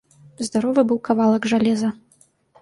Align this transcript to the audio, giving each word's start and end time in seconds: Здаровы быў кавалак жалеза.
Здаровы 0.45 0.81
быў 0.91 0.99
кавалак 1.09 1.47
жалеза. 1.53 1.93